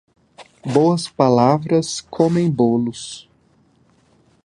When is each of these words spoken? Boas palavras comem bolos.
Boas 0.65 1.07
palavras 1.07 2.01
comem 2.01 2.49
bolos. 2.49 3.29